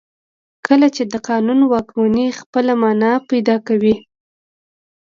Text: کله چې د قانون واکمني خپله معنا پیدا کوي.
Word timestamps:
کله 0.67 0.87
چې 0.95 1.03
د 1.13 1.15
قانون 1.29 1.59
واکمني 1.71 2.27
خپله 2.39 2.73
معنا 2.81 3.11
پیدا 3.29 3.55
کوي. 3.67 3.95